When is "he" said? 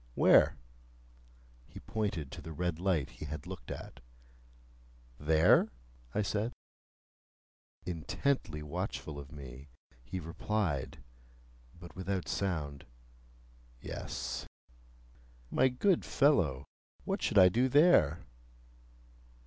1.67-1.79, 3.11-3.25, 10.03-10.19